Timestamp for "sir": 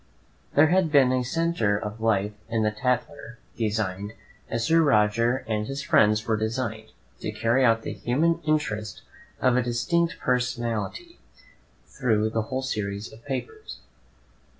4.65-4.81